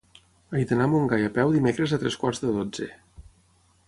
He 0.59 0.61
d'anar 0.69 0.85
a 0.85 0.91
Montgai 0.93 1.27
a 1.27 1.33
peu 1.35 1.53
dimecres 1.57 1.93
a 1.97 1.99
tres 2.05 2.17
quarts 2.23 2.41
de 2.47 2.55
dotze. 2.57 2.89